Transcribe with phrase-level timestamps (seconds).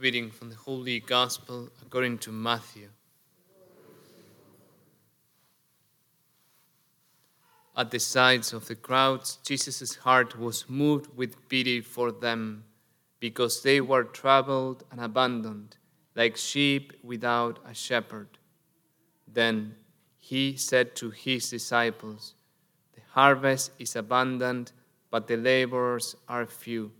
[0.00, 2.88] reading from the Holy Gospel according to Matthew.
[7.76, 12.64] At the sight of the crowds, Jesus' heart was moved with pity for them
[13.18, 15.76] because they were troubled and abandoned,
[16.16, 18.38] like sheep without a shepherd.
[19.28, 19.74] Then
[20.18, 22.34] he said to his disciples,
[22.94, 24.72] The harvest is abundant,
[25.10, 26.92] but the laborers are few.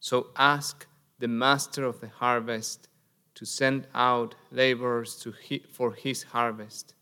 [0.00, 0.84] So ask
[1.18, 2.88] the master of the harvest
[3.34, 6.94] to send out laborers he, for his harvest.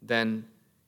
[0.00, 0.46] Then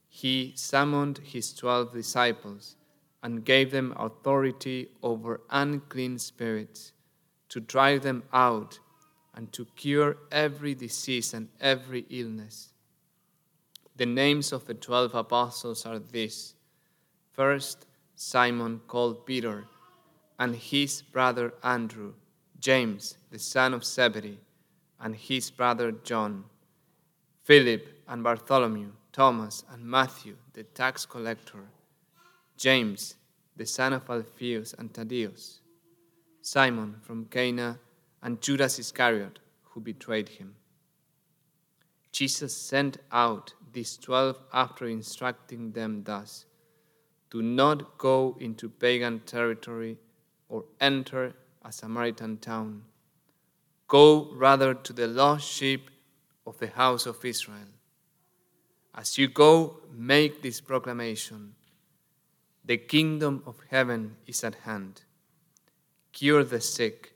[0.08, 2.76] he summoned his twelve disciples
[3.22, 6.92] and gave them authority over unclean spirits
[7.48, 8.78] to drive them out
[9.34, 12.72] and to cure every disease and every illness.
[13.96, 16.54] The names of the twelve apostles are these
[17.32, 19.66] First, Simon called Peter,
[20.38, 22.14] and his brother Andrew
[22.66, 24.40] James, the son of Zebedee,
[24.98, 26.42] and his brother John,
[27.44, 31.68] Philip and Bartholomew, Thomas and Matthew, the tax collector,
[32.56, 33.14] James,
[33.54, 35.60] the son of Alphaeus and Thaddeus,
[36.42, 37.78] Simon from Cana,
[38.20, 40.56] and Judas Iscariot, who betrayed him.
[42.10, 46.46] Jesus sent out these twelve after instructing them thus
[47.30, 49.98] Do not go into pagan territory
[50.48, 51.32] or enter
[51.66, 52.82] a Samaritan town.
[53.88, 55.90] Go rather to the lost sheep
[56.46, 57.72] of the house of Israel.
[58.94, 61.54] As you go, make this proclamation
[62.64, 65.02] The kingdom of heaven is at hand.
[66.12, 67.12] Cure the sick,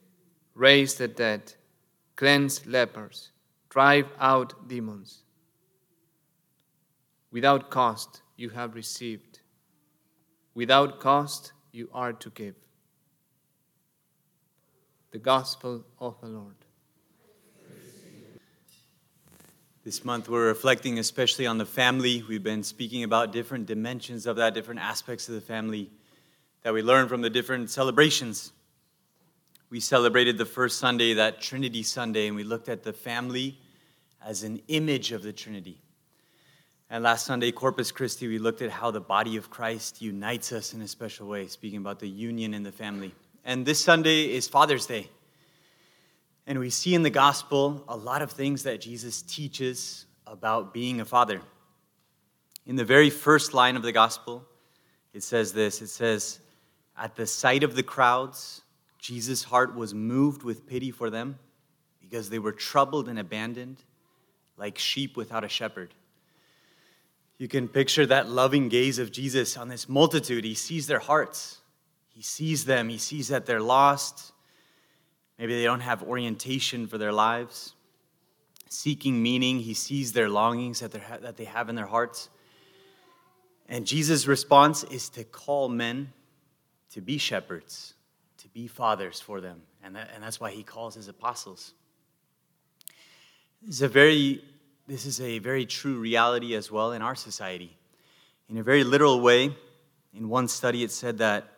[0.55, 1.55] raise the dead,
[2.15, 3.33] cleanse lepers,
[3.69, 5.25] drive out demons.
[7.33, 9.41] Without cost, you have received.
[10.55, 12.55] Without cost, you are to give
[15.11, 16.55] the gospel of the Lord.
[19.83, 22.23] This month, we're reflecting especially on the family.
[22.29, 25.91] We've been speaking about different dimensions of that, different aspects of the family
[26.63, 28.53] that we learn from the different celebrations.
[29.71, 33.59] We celebrated the first Sunday, that Trinity Sunday, and we looked at the family
[34.25, 35.81] as an image of the Trinity.
[36.91, 40.75] And last Sunday, Corpus Christi, we looked at how the body of Christ unites us
[40.75, 43.15] in a special way, speaking about the union in the family.
[43.51, 45.09] And this Sunday is Father's Day.
[46.47, 51.01] And we see in the gospel a lot of things that Jesus teaches about being
[51.01, 51.41] a father.
[52.65, 54.47] In the very first line of the gospel,
[55.13, 56.39] it says this it says,
[56.97, 58.63] At the sight of the crowds,
[59.01, 61.37] Jesus' heart was moved with pity for them
[62.01, 63.83] because they were troubled and abandoned
[64.59, 65.93] like sheep without a shepherd.
[67.37, 70.45] You can picture that loving gaze of Jesus on this multitude.
[70.45, 71.60] He sees their hearts.
[72.21, 74.33] He sees them, he sees that they're lost.
[75.39, 77.75] Maybe they don't have orientation for their lives.
[78.69, 80.93] Seeking meaning, he sees their longings that,
[81.23, 82.29] that they have in their hearts.
[83.71, 86.13] And Jesus' response is to call men
[86.91, 87.95] to be shepherds,
[88.37, 89.63] to be fathers for them.
[89.83, 91.73] And, that, and that's why he calls his apostles.
[93.63, 94.45] This is, a very,
[94.87, 97.79] this is a very true reality as well in our society.
[98.51, 99.57] In a very literal way,
[100.13, 101.57] in one study, it said that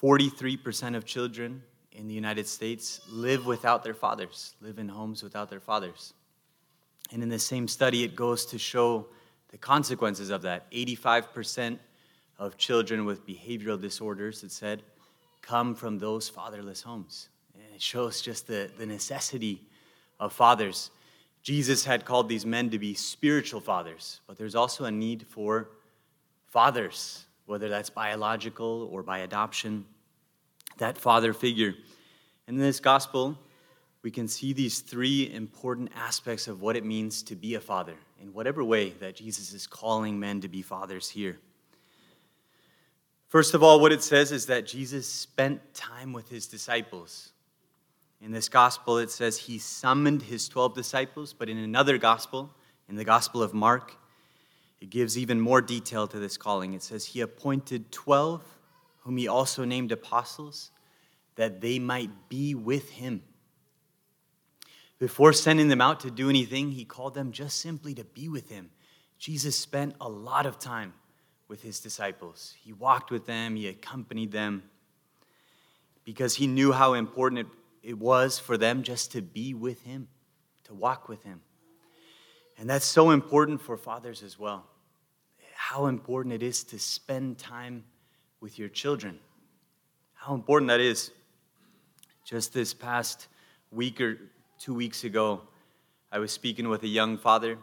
[0.00, 1.62] 43% of children
[1.92, 6.12] in the United States live without their fathers, live in homes without their fathers.
[7.12, 9.06] And in the same study, it goes to show
[9.48, 10.70] the consequences of that.
[10.70, 11.78] 85%
[12.38, 14.82] of children with behavioral disorders, it said,
[15.40, 17.28] come from those fatherless homes.
[17.54, 19.62] And it shows just the, the necessity
[20.20, 20.90] of fathers.
[21.42, 25.70] Jesus had called these men to be spiritual fathers, but there's also a need for
[26.48, 29.84] fathers whether that's biological or by adoption,
[30.78, 31.74] that father figure.
[32.46, 33.38] And in this gospel,
[34.02, 37.94] we can see these three important aspects of what it means to be a father
[38.20, 41.38] in whatever way that Jesus is calling men to be fathers here.
[43.28, 47.30] First of all, what it says is that Jesus spent time with his disciples.
[48.20, 52.50] In this gospel, it says he summoned his 12 disciples, but in another gospel,
[52.88, 53.96] in the gospel of Mark,
[54.80, 56.74] it gives even more detail to this calling.
[56.74, 58.42] It says, He appointed 12,
[59.00, 60.70] whom He also named apostles,
[61.36, 63.22] that they might be with Him.
[64.98, 68.50] Before sending them out to do anything, He called them just simply to be with
[68.50, 68.70] Him.
[69.18, 70.92] Jesus spent a lot of time
[71.48, 72.54] with His disciples.
[72.62, 74.62] He walked with them, He accompanied them,
[76.04, 77.48] because He knew how important
[77.82, 80.08] it, was for them just to be with Him,
[80.64, 81.40] to walk with Him.
[82.58, 84.64] And that's so important for fathers as well.
[85.54, 87.84] How important it is to spend time
[88.40, 89.18] with your children.
[90.14, 91.10] How important that is.
[92.24, 93.28] Just this past
[93.70, 94.18] week or
[94.58, 95.42] two weeks ago,
[96.10, 97.58] I was speaking with a young father,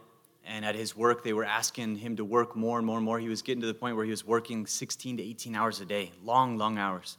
[0.45, 3.19] and at his work, they were asking him to work more and more and more.
[3.19, 5.85] He was getting to the point where he was working 16 to 18 hours a
[5.85, 7.17] day, long, long hours.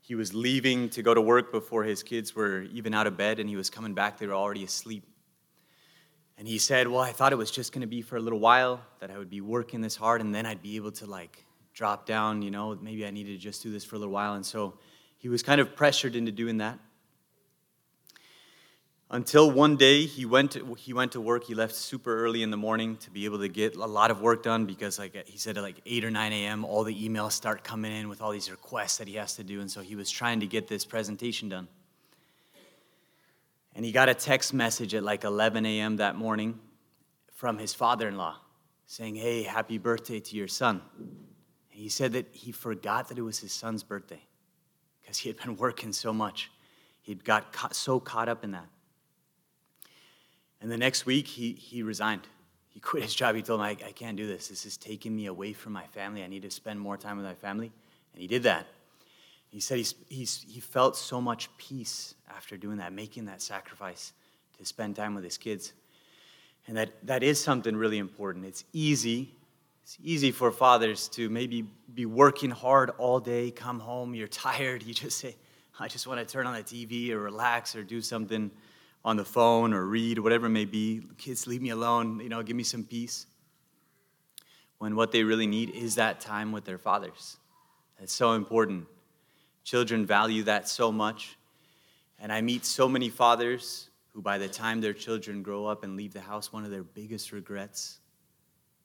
[0.00, 3.38] He was leaving to go to work before his kids were even out of bed,
[3.38, 5.04] and he was coming back, they were already asleep.
[6.38, 8.40] And he said, Well, I thought it was just going to be for a little
[8.40, 11.44] while, that I would be working this hard, and then I'd be able to like
[11.74, 14.34] drop down, you know, maybe I needed to just do this for a little while.
[14.34, 14.78] And so
[15.18, 16.78] he was kind of pressured into doing that.
[19.10, 21.44] Until one day he went to, he went to work.
[21.44, 24.22] He left super early in the morning to be able to get a lot of
[24.22, 27.32] work done because, like he said, at like 8 or 9 a.m., all the emails
[27.32, 29.60] start coming in with all these requests that he has to do.
[29.60, 31.68] And so he was trying to get this presentation done.
[33.74, 35.96] And he got a text message at like 11 a.m.
[35.96, 36.60] that morning
[37.32, 38.36] from his father in law
[38.86, 40.82] saying, Hey, happy birthday to your son.
[40.98, 44.22] And he said that he forgot that it was his son's birthday
[45.00, 46.50] because he had been working so much.
[47.00, 48.66] He'd got so caught up in that.
[50.60, 52.28] And the next week, he, he resigned.
[52.68, 53.34] He quit his job.
[53.34, 54.48] He told me, I, I can't do this.
[54.48, 56.22] This is taking me away from my family.
[56.22, 57.72] I need to spend more time with my family.
[58.12, 58.66] And he did that.
[59.52, 64.14] He said he's, he's, he felt so much peace after doing that, making that sacrifice
[64.58, 65.74] to spend time with his kids.
[66.66, 68.46] And that, that is something really important.
[68.46, 69.34] It's easy.
[69.82, 74.82] It's easy for fathers to maybe be working hard all day, come home, you're tired,
[74.84, 75.36] you just say,
[75.78, 78.50] I just want to turn on the TV or relax or do something
[79.04, 81.02] on the phone or read, whatever it may be.
[81.18, 83.26] Kids, leave me alone, you know, give me some peace.
[84.78, 87.36] When what they really need is that time with their fathers.
[87.98, 88.86] That's so important.
[89.64, 91.36] Children value that so much.
[92.18, 95.96] And I meet so many fathers who, by the time their children grow up and
[95.96, 97.98] leave the house, one of their biggest regrets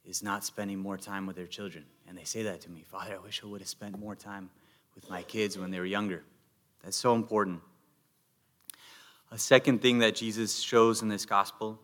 [0.05, 1.83] is not spending more time with their children.
[2.07, 4.49] And they say that to me Father, I wish I would have spent more time
[4.95, 6.23] with my kids when they were younger.
[6.83, 7.61] That's so important.
[9.31, 11.79] A second thing that Jesus shows in this gospel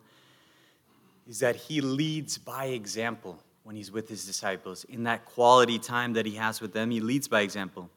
[1.28, 4.86] is that he leads by example when he's with his disciples.
[4.86, 7.90] In that quality time that he has with them, he leads by example.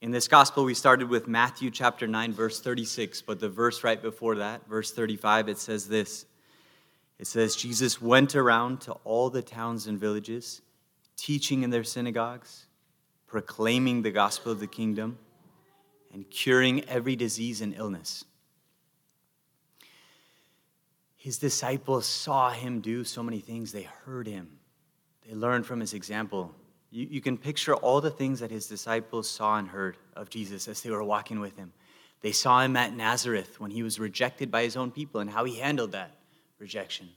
[0.00, 4.00] In this gospel, we started with Matthew chapter 9, verse 36, but the verse right
[4.00, 6.24] before that, verse 35, it says this
[7.18, 10.62] It says, Jesus went around to all the towns and villages,
[11.16, 12.66] teaching in their synagogues,
[13.26, 15.18] proclaiming the gospel of the kingdom,
[16.12, 18.24] and curing every disease and illness
[21.18, 23.72] his disciples saw him do so many things.
[23.72, 24.60] They heard him,
[25.26, 26.54] they learned from his example.
[26.90, 30.68] You, you can picture all the things that his disciples saw and heard of Jesus
[30.68, 31.72] as they were walking with him.
[32.20, 35.44] They saw him at Nazareth when he was rejected by his own people and how
[35.44, 36.16] he handled that
[36.58, 37.08] rejection.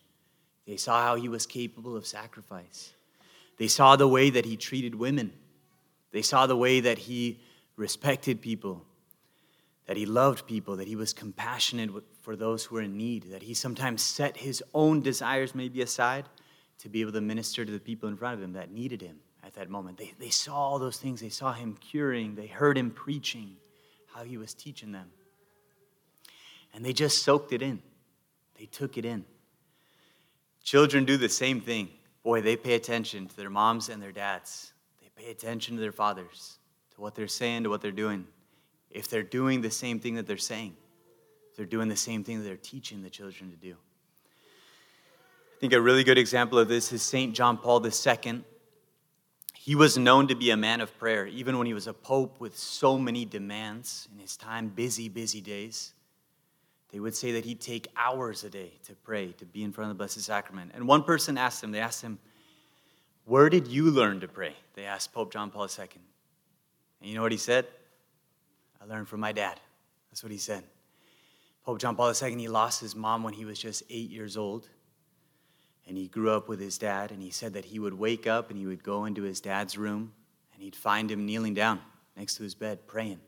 [0.68, 2.94] They saw how he was capable of sacrifice.
[3.57, 5.33] They saw the way that he treated women.
[6.12, 7.39] They saw the way that he
[7.77, 8.85] respected people
[9.91, 11.89] that he loved people, that he was compassionate
[12.21, 16.23] for those who were in need, that he sometimes set his own desires maybe aside
[16.79, 19.18] to be able to minister to the people in front of him that needed him
[19.44, 19.98] at that moment.
[19.98, 21.22] They, they saw all those things.
[21.22, 23.56] They saw him curing, they heard him preaching,
[24.14, 25.10] how he was teaching them.
[26.74, 27.82] And they just soaked it in,
[28.58, 29.26] they took it in.
[30.64, 31.90] Children do the same thing.
[32.24, 35.92] Boy, they pay attention to their moms and their dads, they pay attention to their
[35.92, 36.58] fathers,
[36.96, 38.28] to what they're saying, to what they're doing
[38.94, 40.76] if they're doing the same thing that they're saying,
[41.50, 43.71] if they're doing the same thing that they're teaching the children to do.
[43.74, 47.36] I think a really good example of this is St.
[47.36, 48.44] John Paul II.
[49.63, 52.39] He was known to be a man of prayer, even when he was a pope
[52.39, 55.94] with so many demands in his time, busy, busy days.
[56.91, 59.91] They would say that he'd take hours a day to pray, to be in front
[59.91, 60.71] of the Blessed Sacrament.
[60.73, 62.18] And one person asked him, they asked him,
[63.25, 64.56] Where did you learn to pray?
[64.73, 65.87] They asked Pope John Paul II.
[66.99, 67.68] And you know what he said?
[68.81, 69.59] I learned from my dad.
[70.09, 70.63] That's what he said.
[71.63, 74.68] Pope John Paul II, he lost his mom when he was just eight years old.
[75.92, 77.12] And he grew up with his dad.
[77.12, 79.78] And he said that he would wake up and he would go into his dad's
[79.78, 80.14] room
[80.54, 81.81] and he'd find him kneeling down
[82.16, 83.19] next to his bed praying.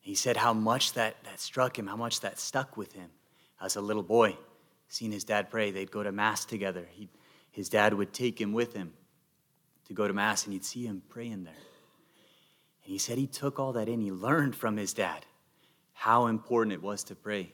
[0.00, 3.08] He said how much that, that struck him, how much that stuck with him
[3.60, 4.36] as a little boy.
[4.88, 6.88] Seeing his dad pray, they'd go to Mass together.
[6.90, 7.08] He,
[7.52, 8.92] his dad would take him with him
[9.86, 11.54] to go to Mass and he'd see him praying there.
[11.54, 14.00] And he said he took all that in.
[14.00, 15.24] He learned from his dad
[15.92, 17.52] how important it was to pray.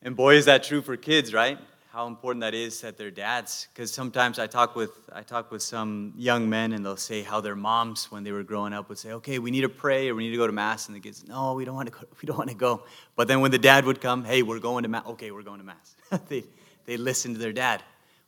[0.00, 1.58] And boy, is that true for kids, right?
[1.96, 3.68] How important that is that their dads.
[3.72, 7.40] Because sometimes I talk with I talk with some young men, and they'll say how
[7.40, 10.14] their moms, when they were growing up, would say, "Okay, we need to pray or
[10.14, 11.98] we need to go to mass," and the kids, "No, we don't want to.
[11.98, 12.84] Go, we don't want to go."
[13.14, 15.60] But then when the dad would come, "Hey, we're going to mass." Okay, we're going
[15.60, 15.96] to mass.
[16.28, 16.44] they
[16.84, 17.82] they listened to their dad.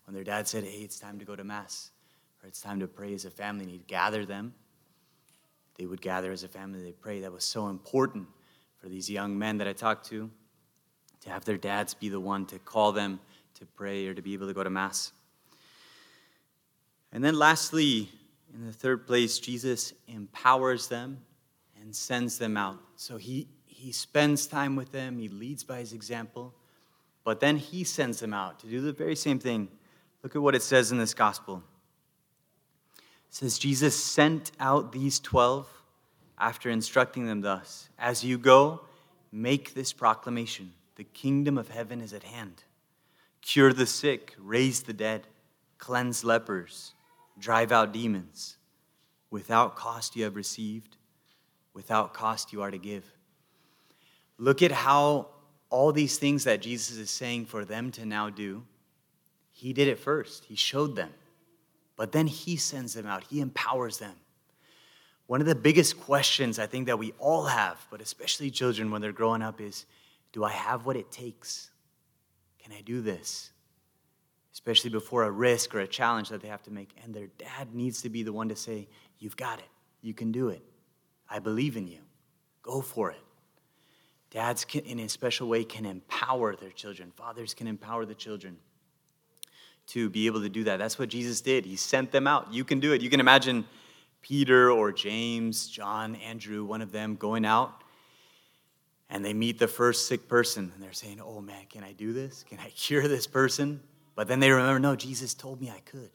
[0.06, 1.90] When their dad said, "Hey, it's time to go to mass,"
[2.42, 4.54] or "It's time to pray as a family," and he'd gather them
[5.76, 7.20] they would gather as a family, they pray.
[7.20, 8.28] That was so important
[8.80, 10.30] for these young men that I talked to
[11.20, 13.20] to have their dads be the one to call them
[13.58, 15.12] to pray or to be able to go to Mass.
[17.12, 18.08] And then, lastly,
[18.54, 21.18] in the third place, Jesus empowers them
[21.80, 22.78] and sends them out.
[22.96, 26.54] So he, he spends time with them, he leads by his example,
[27.24, 29.68] but then he sends them out to do the very same thing.
[30.22, 31.62] Look at what it says in this gospel.
[32.96, 35.68] It says, Jesus sent out these 12
[36.38, 38.82] after instructing them thus As you go,
[39.32, 42.64] make this proclamation the kingdom of heaven is at hand.
[43.42, 45.26] Cure the sick, raise the dead,
[45.78, 46.94] cleanse lepers,
[47.38, 48.56] drive out demons.
[49.30, 50.96] Without cost you have received,
[51.74, 53.04] without cost you are to give.
[54.38, 55.28] Look at how
[55.70, 58.64] all these things that Jesus is saying for them to now do,
[59.52, 60.44] he did it first.
[60.44, 61.12] He showed them.
[61.96, 64.14] But then he sends them out, he empowers them.
[65.26, 69.02] One of the biggest questions I think that we all have, but especially children when
[69.02, 69.84] they're growing up, is
[70.32, 71.70] do I have what it takes?
[72.68, 73.50] Can I do this?
[74.52, 76.90] Especially before a risk or a challenge that they have to make.
[77.02, 79.68] And their dad needs to be the one to say, You've got it.
[80.02, 80.62] You can do it.
[81.30, 82.00] I believe in you.
[82.62, 83.20] Go for it.
[84.30, 87.10] Dads, can, in a special way, can empower their children.
[87.16, 88.58] Fathers can empower the children
[89.88, 90.76] to be able to do that.
[90.76, 91.64] That's what Jesus did.
[91.64, 92.52] He sent them out.
[92.52, 93.00] You can do it.
[93.00, 93.64] You can imagine
[94.20, 97.82] Peter or James, John, Andrew, one of them going out
[99.10, 102.12] and they meet the first sick person and they're saying, Oh man, can I do
[102.12, 102.44] this?
[102.48, 103.80] Can I cure this person?
[104.14, 106.10] But then they remember, No, Jesus told me I could.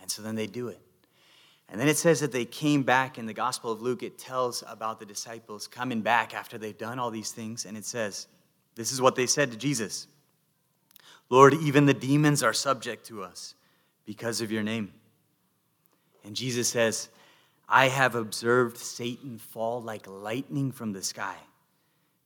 [0.00, 0.80] And so then they do it.
[1.68, 4.02] And then it says that they came back in the Gospel of Luke.
[4.02, 7.64] It tells about the disciples coming back after they've done all these things.
[7.64, 8.28] And it says,
[8.76, 10.06] This is what they said to Jesus
[11.28, 13.54] Lord, even the demons are subject to us
[14.04, 14.92] because of your name.
[16.24, 17.08] And Jesus says,
[17.68, 21.36] I have observed Satan fall like lightning from the sky.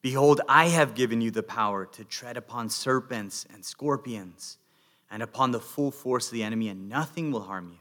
[0.02, 4.56] Behold, I have given you the power to tread upon serpents and scorpions
[5.10, 7.78] and upon the full force of the enemy, and nothing will harm you.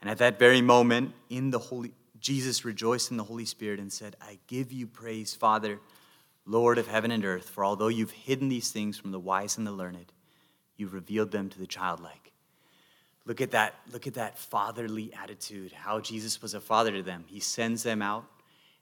[0.00, 3.92] And at that very moment, in the Holy, Jesus rejoiced in the Holy Spirit and
[3.92, 5.78] said, I give you praise, Father,
[6.46, 9.66] Lord of heaven and earth, for although you've hidden these things from the wise and
[9.66, 10.12] the learned,
[10.76, 12.32] you've revealed them to the childlike.
[13.24, 17.24] Look at that, look at that fatherly attitude, how Jesus was a father to them.
[17.28, 18.24] He sends them out,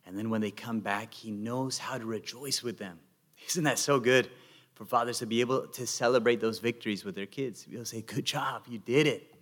[0.08, 2.98] and then when they come back, he knows how to rejoice with them.
[3.48, 4.30] Isn't that so good
[4.74, 7.64] for fathers to be able to celebrate those victories with their kids?
[7.64, 9.34] To be able to say, Good job, you did it.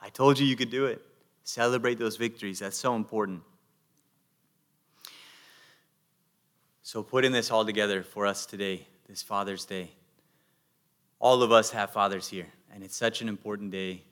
[0.00, 1.00] I told you you could do it.
[1.44, 2.58] Celebrate those victories.
[2.58, 3.42] That's so important.
[6.82, 9.92] So, putting this all together for us today, this Father's Day,
[11.20, 14.02] all of us have fathers here, and it's such an important day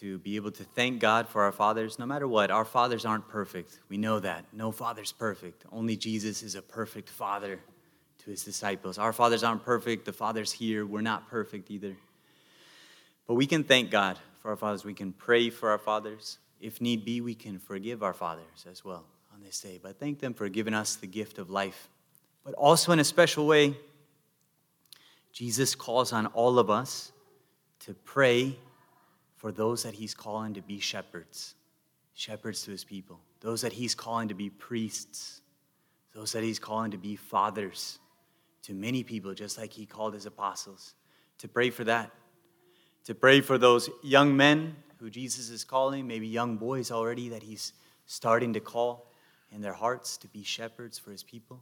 [0.00, 2.50] to be able to thank God for our fathers, no matter what.
[2.50, 3.78] Our fathers aren't perfect.
[3.88, 4.44] We know that.
[4.52, 5.64] No father's perfect.
[5.70, 7.60] Only Jesus is a perfect father
[8.18, 8.98] to his disciples.
[8.98, 10.04] Our fathers aren't perfect.
[10.04, 11.96] The fathers here, we're not perfect either.
[13.26, 14.84] But we can thank God for our fathers.
[14.84, 16.38] We can pray for our fathers.
[16.60, 20.20] If need be, we can forgive our fathers as well on this day, but thank
[20.20, 21.88] them for giving us the gift of life.
[22.44, 23.76] But also, in a special way,
[25.32, 27.12] Jesus calls on all of us
[27.80, 28.56] to pray
[29.44, 31.54] for those that he's calling to be shepherds,
[32.14, 35.42] shepherds to his people, those that he's calling to be priests,
[36.14, 37.98] those that he's calling to be fathers
[38.62, 40.94] to many people, just like he called his apostles,
[41.36, 42.10] to pray for that,
[43.04, 47.42] to pray for those young men who Jesus is calling, maybe young boys already that
[47.42, 47.74] he's
[48.06, 49.12] starting to call
[49.52, 51.60] in their hearts to be shepherds for his people.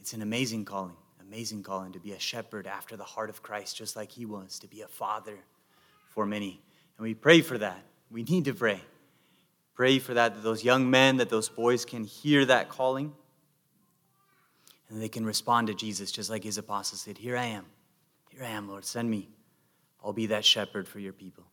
[0.00, 3.76] It's an amazing calling, amazing calling to be a shepherd after the heart of Christ,
[3.76, 5.38] just like he was, to be a father
[6.08, 6.60] for many.
[6.96, 7.82] And we pray for that.
[8.10, 8.80] We need to pray.
[9.74, 13.12] Pray for that, that those young men, that those boys can hear that calling
[14.92, 17.64] and they can respond to Jesus just like his apostles said Here I am.
[18.28, 18.84] Here I am, Lord.
[18.84, 19.30] Send me.
[20.04, 21.44] I'll be that shepherd for your people.